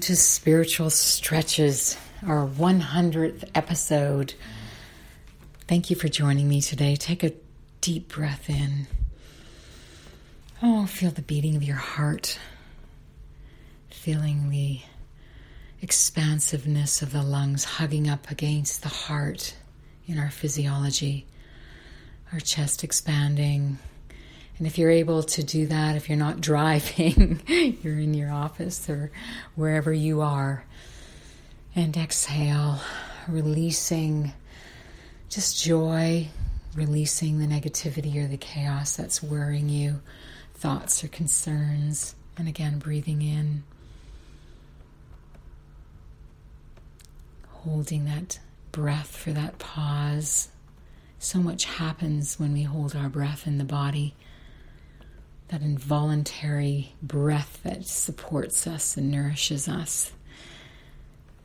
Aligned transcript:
To 0.00 0.16
Spiritual 0.16 0.88
Stretches, 0.88 1.98
our 2.26 2.46
100th 2.46 3.50
episode. 3.54 4.32
Thank 5.68 5.90
you 5.90 5.96
for 5.96 6.08
joining 6.08 6.48
me 6.48 6.62
today. 6.62 6.96
Take 6.96 7.22
a 7.22 7.34
deep 7.82 8.08
breath 8.08 8.48
in. 8.48 8.86
Oh, 10.62 10.86
feel 10.86 11.10
the 11.10 11.20
beating 11.20 11.54
of 11.54 11.62
your 11.62 11.76
heart, 11.76 12.38
feeling 13.90 14.48
the 14.48 14.80
expansiveness 15.82 17.02
of 17.02 17.12
the 17.12 17.22
lungs 17.22 17.64
hugging 17.64 18.08
up 18.08 18.30
against 18.30 18.82
the 18.82 18.88
heart 18.88 19.54
in 20.06 20.18
our 20.18 20.30
physiology, 20.30 21.26
our 22.32 22.40
chest 22.40 22.82
expanding 22.82 23.78
and 24.60 24.66
if 24.66 24.76
you're 24.76 24.90
able 24.90 25.22
to 25.22 25.42
do 25.42 25.66
that, 25.68 25.96
if 25.96 26.10
you're 26.10 26.18
not 26.18 26.40
driving, 26.42 27.40
you're 27.82 27.98
in 27.98 28.12
your 28.12 28.30
office 28.30 28.90
or 28.90 29.10
wherever 29.54 29.90
you 29.90 30.20
are, 30.20 30.64
and 31.74 31.96
exhale, 31.96 32.78
releasing 33.26 34.34
just 35.30 35.64
joy, 35.64 36.28
releasing 36.74 37.38
the 37.38 37.46
negativity 37.46 38.22
or 38.22 38.28
the 38.28 38.36
chaos 38.36 38.96
that's 38.96 39.22
worrying 39.22 39.70
you, 39.70 40.02
thoughts 40.54 41.02
or 41.02 41.08
concerns, 41.08 42.14
and 42.36 42.46
again, 42.46 42.78
breathing 42.78 43.22
in. 43.22 43.62
Holding 47.48 48.04
that 48.04 48.40
breath 48.72 49.16
for 49.16 49.30
that 49.30 49.58
pause. 49.58 50.50
So 51.18 51.38
much 51.38 51.64
happens 51.64 52.38
when 52.38 52.52
we 52.52 52.64
hold 52.64 52.94
our 52.94 53.08
breath 53.08 53.46
in 53.46 53.56
the 53.56 53.64
body 53.64 54.14
that 55.50 55.62
involuntary 55.62 56.92
breath 57.02 57.58
that 57.64 57.84
supports 57.84 58.68
us 58.68 58.96
and 58.96 59.10
nourishes 59.10 59.68
us 59.68 60.12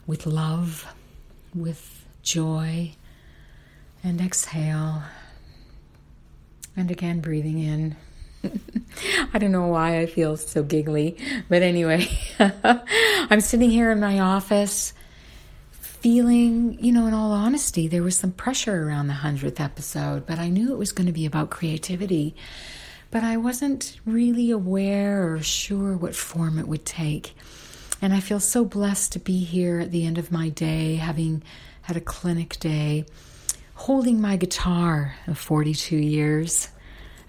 with 0.06 0.28
love, 0.28 0.86
with 1.56 2.06
joy, 2.22 2.92
and 4.04 4.22
exhale. 4.22 5.02
And 6.78 6.92
again, 6.92 7.20
breathing 7.20 7.58
in. 7.58 7.96
I 9.34 9.40
don't 9.40 9.52
know 9.52 9.66
why 9.66 10.00
I 10.00 10.06
feel 10.06 10.38
so 10.38 10.62
giggly, 10.62 11.18
but 11.50 11.64
anyway, 11.64 12.08
I'm 12.40 13.42
sitting 13.42 13.72
here 13.72 13.92
in 13.92 14.00
my 14.00 14.20
office 14.20 14.94
feeling, 15.72 16.78
you 16.80 16.92
know, 16.92 17.08
in 17.08 17.16
all 17.16 17.32
honesty, 17.32 17.88
there 17.88 18.04
was 18.04 18.16
some 18.16 18.32
pressure 18.32 18.88
around 18.88 19.08
the 19.08 19.16
100th 19.16 19.60
episode, 19.60 20.28
but 20.28 20.38
I 20.38 20.50
knew 20.50 20.72
it 20.72 20.78
was 20.78 20.92
going 20.92 21.08
to 21.08 21.14
be 21.14 21.26
about 21.26 21.50
creativity 21.50 22.36
but 23.16 23.24
I 23.24 23.38
wasn't 23.38 23.98
really 24.06 24.52
aware 24.52 25.32
or 25.32 25.42
sure 25.42 25.96
what 25.96 26.14
form 26.14 26.60
it 26.60 26.68
would 26.68 26.86
take. 26.86 27.34
And 28.02 28.14
I 28.14 28.20
feel 28.20 28.42
so 28.42 28.66
blessed 28.66 29.14
to 29.14 29.20
be 29.20 29.42
here 29.42 29.80
at 29.80 29.92
the 29.92 30.06
end 30.06 30.18
of 30.18 30.34
my 30.34 30.50
day, 30.50 30.98
having 30.98 31.42
had 31.84 31.96
a 31.96 32.02
clinic 32.02 32.60
day, 32.60 33.06
holding 33.74 34.20
my 34.20 34.36
guitar 34.36 35.16
of 35.28 35.38
42 35.38 35.96
years, 35.96 36.68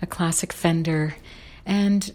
a 0.02 0.08
classic 0.08 0.52
Fender, 0.52 1.14
and 1.64 2.12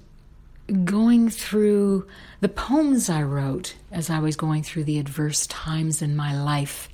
going 0.83 1.29
through 1.29 2.05
the 2.41 2.49
poems 2.49 3.09
I 3.09 3.23
wrote 3.23 3.75
as 3.89 4.09
I 4.09 4.19
was 4.19 4.35
going 4.35 4.63
through 4.63 4.83
the 4.83 4.99
adverse 4.99 5.47
times 5.47 6.01
in 6.01 6.17
my 6.17 6.37
life. 6.37 6.89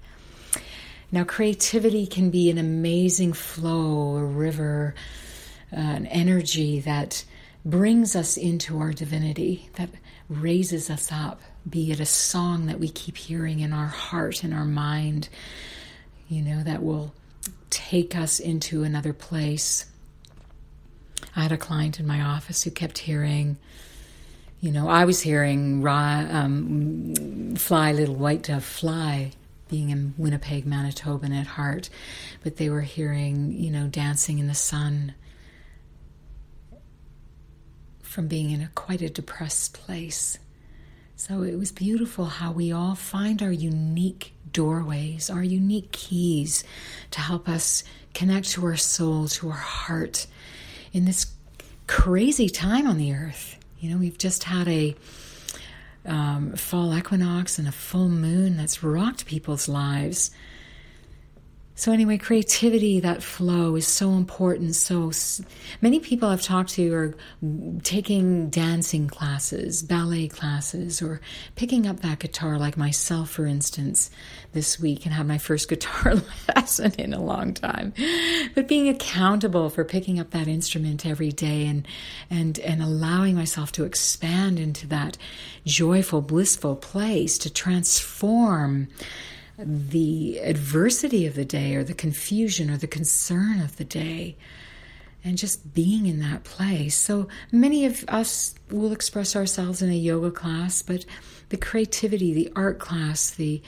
Now, 1.11 1.23
creativity 1.23 2.05
can 2.05 2.29
be 2.29 2.51
an 2.51 2.59
amazing 2.59 3.33
flow, 3.33 4.17
a 4.17 4.23
river, 4.23 4.93
an 5.71 6.05
energy 6.07 6.79
that 6.81 7.25
brings 7.65 8.15
us 8.15 8.37
into 8.37 8.79
our 8.79 8.93
divinity, 8.93 9.69
that 9.75 9.89
raises 10.29 10.89
us 10.89 11.11
up, 11.11 11.41
be 11.69 11.91
it 11.91 11.99
a 11.99 12.05
song 12.05 12.67
that 12.67 12.79
we 12.79 12.89
keep 12.89 13.17
hearing 13.17 13.59
in 13.59 13.73
our 13.73 13.87
heart 13.87 14.43
and 14.43 14.53
our 14.53 14.65
mind, 14.65 15.29
you 16.29 16.41
know, 16.41 16.63
that 16.63 16.83
will 16.83 17.13
take 17.69 18.15
us 18.15 18.39
into 18.39 18.83
another 18.83 19.13
place. 19.13 19.85
I 21.35 21.41
had 21.41 21.51
a 21.51 21.57
client 21.57 21.99
in 21.99 22.07
my 22.07 22.21
office 22.21 22.63
who 22.63 22.71
kept 22.71 22.99
hearing, 22.99 23.57
you 24.61 24.71
know, 24.71 24.87
I 24.87 25.05
was 25.05 25.21
hearing 25.21 25.85
um, 25.85 27.55
Fly 27.57 27.91
Little 27.91 28.15
White 28.15 28.43
Dove 28.43 28.63
Fly 28.63 29.31
being 29.69 29.89
in 29.89 30.13
Winnipeg, 30.17 30.65
Manitoban 30.65 31.37
at 31.37 31.47
heart, 31.47 31.89
but 32.43 32.55
they 32.55 32.69
were 32.69 32.81
hearing, 32.81 33.51
you 33.51 33.69
know, 33.69 33.87
Dancing 33.87 34.39
in 34.39 34.47
the 34.47 34.53
Sun 34.53 35.13
from 38.17 38.27
being 38.27 38.49
in 38.49 38.61
a 38.61 38.71
quite 38.73 39.03
a 39.03 39.09
depressed 39.11 39.73
place. 39.73 40.39
So 41.15 41.43
it 41.43 41.55
was 41.55 41.71
beautiful 41.71 42.25
how 42.25 42.51
we 42.51 42.71
all 42.71 42.95
find 42.95 43.43
our 43.43 43.51
unique 43.51 44.33
doorways, 44.51 45.29
our 45.29 45.43
unique 45.43 45.91
keys 45.91 46.63
to 47.11 47.19
help 47.19 47.47
us 47.47 47.83
connect 48.15 48.49
to 48.53 48.65
our 48.65 48.75
soul, 48.75 49.27
to 49.27 49.49
our 49.49 49.53
heart 49.53 50.25
in 50.91 51.05
this 51.05 51.27
crazy 51.85 52.49
time 52.49 52.87
on 52.87 52.97
the 52.97 53.13
earth. 53.13 53.59
You 53.79 53.91
know, 53.91 53.97
we've 53.97 54.17
just 54.17 54.45
had 54.45 54.67
a 54.67 54.95
um, 56.03 56.53
fall 56.53 56.97
equinox 56.97 57.59
and 57.59 57.67
a 57.67 57.71
full 57.71 58.09
moon 58.09 58.57
that's 58.57 58.81
rocked 58.81 59.27
people's 59.27 59.69
lives. 59.69 60.31
So, 61.79 61.91
anyway, 61.91 62.17
creativity, 62.17 62.99
that 63.01 63.21
flow 63.21 63.75
is 63.75 63.85
so 63.85 64.13
important. 64.13 64.75
So, 64.75 65.11
many 65.79 65.99
people 65.99 66.27
I've 66.27 66.41
talked 66.41 66.71
to 66.71 66.91
are 66.91 67.15
taking 67.83 68.49
dancing 68.49 69.07
classes, 69.07 69.83
ballet 69.83 70.27
classes, 70.27 71.03
or 71.03 71.21
picking 71.55 71.85
up 71.85 71.99
that 71.99 72.17
guitar, 72.17 72.57
like 72.57 72.77
myself, 72.77 73.29
for 73.29 73.45
instance, 73.45 74.09
this 74.53 74.79
week, 74.79 75.05
and 75.05 75.13
have 75.13 75.27
my 75.27 75.37
first 75.37 75.69
guitar 75.69 76.15
lesson 76.55 76.93
in 76.97 77.13
a 77.13 77.21
long 77.21 77.53
time. 77.53 77.93
But 78.55 78.67
being 78.67 78.89
accountable 78.89 79.69
for 79.69 79.83
picking 79.83 80.19
up 80.19 80.31
that 80.31 80.47
instrument 80.47 81.05
every 81.05 81.31
day 81.31 81.67
and, 81.67 81.87
and, 82.31 82.57
and 82.57 82.81
allowing 82.81 83.35
myself 83.35 83.71
to 83.73 83.83
expand 83.83 84.57
into 84.57 84.87
that 84.87 85.19
joyful, 85.63 86.23
blissful 86.23 86.75
place 86.75 87.37
to 87.37 87.53
transform 87.53 88.87
the 89.57 90.39
adversity 90.39 91.25
of 91.25 91.35
the 91.35 91.45
day 91.45 91.75
or 91.75 91.83
the 91.83 91.93
confusion 91.93 92.69
or 92.69 92.77
the 92.77 92.87
concern 92.87 93.59
of 93.59 93.77
the 93.77 93.83
day 93.83 94.37
and 95.23 95.37
just 95.37 95.73
being 95.73 96.05
in 96.05 96.19
that 96.19 96.43
place. 96.43 96.95
So 96.95 97.27
many 97.51 97.85
of 97.85 98.05
us 98.07 98.55
will 98.69 98.91
express 98.91 99.35
ourselves 99.35 99.81
in 99.81 99.89
a 99.89 99.95
yoga 99.95 100.31
class, 100.31 100.81
but 100.81 101.05
the 101.49 101.57
creativity, 101.57 102.33
the 102.33 102.51
art 102.55 102.79
class, 102.79 103.31
the 103.31 103.61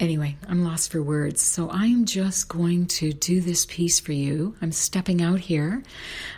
Anyway, 0.00 0.36
I'm 0.48 0.64
lost 0.64 0.90
for 0.90 1.00
words. 1.00 1.40
So 1.40 1.70
I'm 1.70 2.04
just 2.04 2.48
going 2.48 2.86
to 2.86 3.12
do 3.12 3.40
this 3.40 3.64
piece 3.64 4.00
for 4.00 4.12
you. 4.12 4.56
I'm 4.60 4.72
stepping 4.72 5.22
out 5.22 5.38
here. 5.38 5.84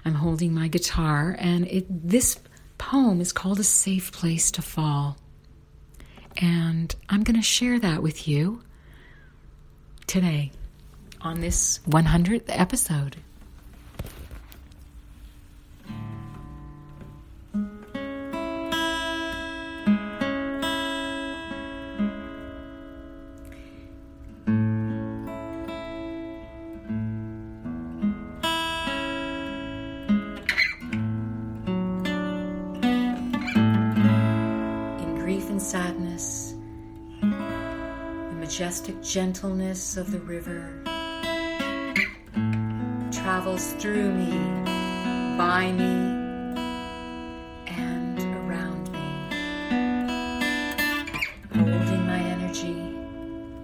I'm 0.04 0.14
holding 0.14 0.52
my 0.52 0.68
guitar 0.68 1.34
and 1.38 1.66
it 1.66 1.86
this 1.88 2.38
poem 2.76 3.20
is 3.20 3.32
called 3.32 3.58
A 3.58 3.64
Safe 3.64 4.12
Place 4.12 4.50
to 4.52 4.62
Fall. 4.62 5.16
And 6.38 6.94
I'm 7.08 7.22
going 7.22 7.36
to 7.36 7.42
share 7.46 7.78
that 7.80 8.02
with 8.02 8.28
you 8.28 8.62
today 10.06 10.52
on 11.20 11.40
this 11.40 11.80
100th 11.88 12.44
episode. 12.48 13.16
Majestic 38.58 39.02
gentleness 39.02 39.98
of 39.98 40.10
the 40.10 40.18
river 40.20 40.80
travels 43.12 43.74
through 43.74 44.10
me, 44.14 44.30
by 45.36 45.70
me, 45.72 45.92
and 47.66 48.18
around 48.18 48.90
me, 48.92 49.08
holding 51.52 52.06
my 52.06 52.18
energy 52.18 52.96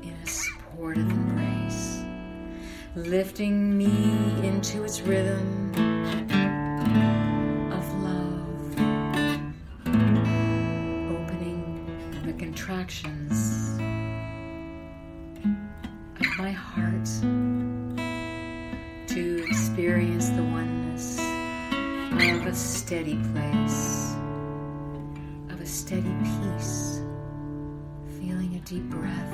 in 0.03 0.15
a 0.23 0.27
supportive 0.27 1.09
embrace, 1.09 2.03
lifting 2.95 3.79
me 3.79 4.47
into 4.47 4.85
its 4.85 5.01
rhythm 5.01 5.62
experience 20.03 20.31
the 20.31 20.43
oneness 20.43 21.19
of 22.41 22.47
a 22.47 22.55
steady 22.55 23.21
place, 23.33 24.17
of 25.49 25.61
a 25.61 25.67
steady 25.67 26.13
peace, 26.25 27.01
feeling 28.19 28.57
a 28.57 28.61
deep 28.65 28.83
breath. 28.91 29.33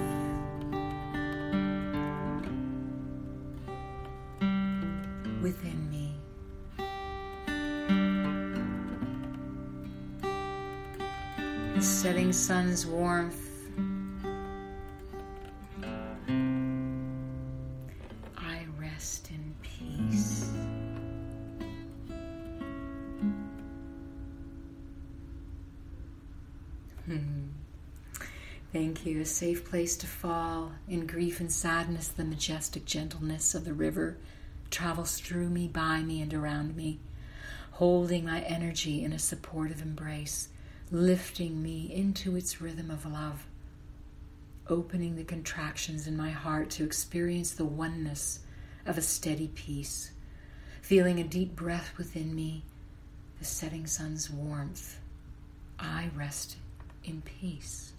Within 5.40 5.90
me. 5.90 6.14
The 11.76 11.82
setting 11.82 12.32
sun's 12.32 12.84
warmth 12.84 13.47
Hmm. 27.08 27.46
Thank 28.70 29.06
you. 29.06 29.22
A 29.22 29.24
safe 29.24 29.64
place 29.64 29.96
to 29.96 30.06
fall. 30.06 30.72
In 30.86 31.06
grief 31.06 31.40
and 31.40 31.50
sadness, 31.50 32.08
the 32.08 32.22
majestic 32.22 32.84
gentleness 32.84 33.54
of 33.54 33.64
the 33.64 33.72
river 33.72 34.18
travels 34.70 35.18
through 35.18 35.48
me, 35.48 35.68
by 35.68 36.02
me, 36.02 36.20
and 36.20 36.34
around 36.34 36.76
me, 36.76 37.00
holding 37.72 38.26
my 38.26 38.40
energy 38.42 39.02
in 39.02 39.14
a 39.14 39.18
supportive 39.18 39.80
embrace, 39.80 40.48
lifting 40.90 41.62
me 41.62 41.90
into 41.90 42.36
its 42.36 42.60
rhythm 42.60 42.90
of 42.90 43.06
love, 43.06 43.46
opening 44.68 45.16
the 45.16 45.24
contractions 45.24 46.06
in 46.06 46.14
my 46.14 46.28
heart 46.28 46.68
to 46.68 46.84
experience 46.84 47.52
the 47.52 47.64
oneness 47.64 48.40
of 48.84 48.98
a 48.98 49.02
steady 49.02 49.48
peace, 49.48 50.10
feeling 50.82 51.18
a 51.18 51.24
deep 51.24 51.56
breath 51.56 51.96
within 51.96 52.34
me, 52.34 52.64
the 53.38 53.46
setting 53.46 53.86
sun's 53.86 54.28
warmth. 54.28 55.00
I 55.78 56.10
rest 56.14 56.56
in 57.04 57.22
peace. 57.22 57.92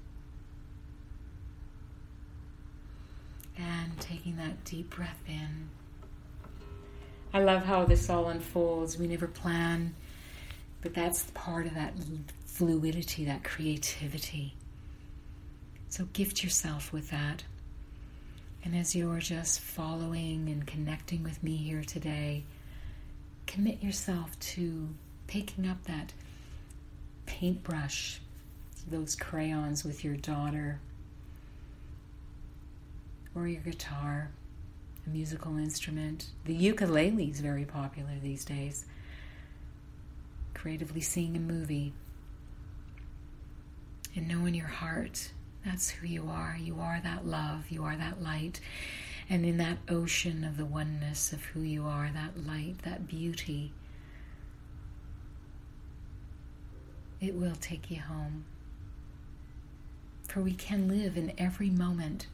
And 3.57 3.99
taking 3.99 4.37
that 4.37 4.63
deep 4.63 4.89
breath 4.95 5.21
in. 5.27 5.69
I 7.33 7.43
love 7.43 7.63
how 7.63 7.85
this 7.85 8.09
all 8.09 8.29
unfolds. 8.29 8.97
We 8.97 9.07
never 9.07 9.27
plan, 9.27 9.93
but 10.81 10.93
that's 10.93 11.23
part 11.33 11.67
of 11.67 11.75
that 11.75 11.93
fluidity, 12.45 13.25
that 13.25 13.43
creativity. 13.43 14.55
So 15.89 16.05
gift 16.13 16.43
yourself 16.43 16.93
with 16.93 17.09
that. 17.11 17.43
And 18.63 18.75
as 18.75 18.95
you're 18.95 19.19
just 19.19 19.59
following 19.61 20.49
and 20.49 20.65
connecting 20.65 21.23
with 21.23 21.41
me 21.43 21.55
here 21.55 21.83
today, 21.83 22.43
commit 23.47 23.81
yourself 23.81 24.37
to 24.39 24.89
picking 25.27 25.67
up 25.67 25.83
that 25.85 26.13
paintbrush, 27.25 28.19
those 28.87 29.15
crayons 29.15 29.83
with 29.83 30.03
your 30.03 30.15
daughter, 30.15 30.79
or 33.35 33.47
your 33.47 33.61
guitar, 33.61 34.31
a 35.05 35.09
musical 35.09 35.57
instrument. 35.57 36.27
The 36.45 36.53
ukulele 36.53 37.29
is 37.29 37.39
very 37.39 37.65
popular 37.65 38.11
these 38.21 38.45
days. 38.45 38.85
Creatively 40.53 41.01
seeing 41.01 41.35
a 41.37 41.39
movie. 41.39 41.93
And 44.15 44.27
know 44.27 44.45
in 44.45 44.53
your 44.53 44.67
heart 44.67 45.31
that's 45.65 45.89
who 45.89 46.07
you 46.07 46.29
are. 46.29 46.57
You 46.59 46.79
are 46.79 46.99
that 47.03 47.25
love, 47.25 47.69
you 47.69 47.83
are 47.83 47.95
that 47.95 48.21
light. 48.21 48.59
And 49.29 49.45
in 49.45 49.57
that 49.57 49.77
ocean 49.87 50.43
of 50.43 50.57
the 50.57 50.65
oneness 50.65 51.31
of 51.31 51.43
who 51.45 51.61
you 51.61 51.85
are, 51.85 52.09
that 52.13 52.45
light, 52.47 52.77
that 52.83 53.07
beauty, 53.07 53.71
it 57.21 57.35
will 57.35 57.55
take 57.55 57.91
you 57.91 57.99
home. 57.99 58.45
For 60.29 60.41
we 60.41 60.53
can 60.53 60.87
live 60.87 61.17
in 61.17 61.33
every 61.39 61.71
moment. 61.71 62.27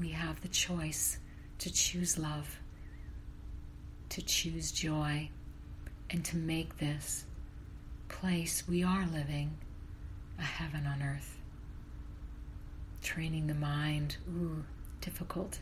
We 0.00 0.08
have 0.08 0.40
the 0.40 0.48
choice 0.48 1.18
to 1.58 1.70
choose 1.70 2.16
love, 2.16 2.58
to 4.08 4.22
choose 4.22 4.72
joy, 4.72 5.28
and 6.08 6.24
to 6.24 6.38
make 6.38 6.78
this 6.78 7.26
place 8.08 8.66
we 8.66 8.82
are 8.82 9.06
living 9.06 9.58
a 10.38 10.42
heaven 10.42 10.86
on 10.86 11.02
earth. 11.02 11.36
Training 13.02 13.46
the 13.46 13.54
mind, 13.54 14.16
ooh, 14.26 14.64
difficult. 15.02 15.60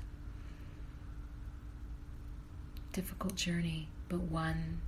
Difficult 2.93 3.35
journey, 3.35 3.89
but 4.09 4.21
one 4.21 4.81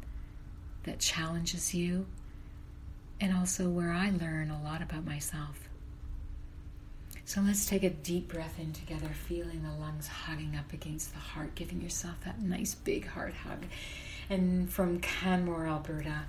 that 0.84 1.00
challenges 1.00 1.74
you 1.74 2.06
and 3.20 3.36
also 3.36 3.68
where 3.68 3.90
I 3.90 4.10
learn 4.10 4.52
a 4.52 4.62
lot 4.62 4.80
about 4.80 5.04
myself. 5.04 5.68
So 7.26 7.40
let's 7.40 7.64
take 7.64 7.82
a 7.82 7.90
deep 7.90 8.28
breath 8.28 8.58
in 8.58 8.72
together, 8.72 9.08
feeling 9.26 9.62
the 9.62 9.72
lungs 9.80 10.06
hugging 10.06 10.56
up 10.56 10.72
against 10.72 11.12
the 11.12 11.18
heart, 11.18 11.54
giving 11.54 11.80
yourself 11.80 12.14
that 12.24 12.40
nice 12.40 12.74
big 12.74 13.06
heart 13.06 13.32
hug. 13.32 13.64
And 14.28 14.70
from 14.70 15.00
Canmore, 15.00 15.66
Alberta, 15.66 16.24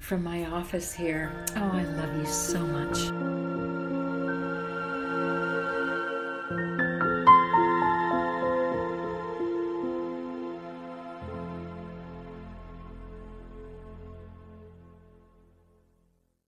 from 0.00 0.24
my 0.24 0.44
office 0.46 0.92
here, 0.92 1.30
oh, 1.56 1.70
I 1.72 1.84
love 1.84 2.16
you 2.18 2.26
so 2.26 2.58
much. 2.58 3.35